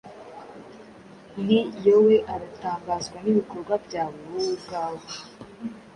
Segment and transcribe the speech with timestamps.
[1.41, 5.03] Ii yoe aratangazwa nibikorwa byawe, wowe ubwawe